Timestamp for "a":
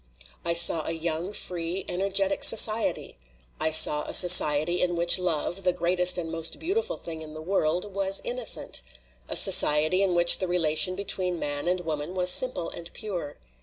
0.87-0.93, 4.05-4.15, 9.29-9.35